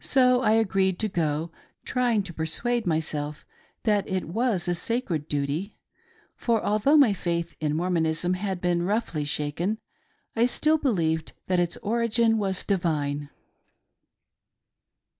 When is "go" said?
1.08-1.52